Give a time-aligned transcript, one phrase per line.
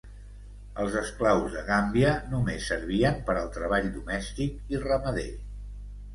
[0.83, 5.29] Els esclaus de Gàmbia només servien per al treball domèstic i ramader.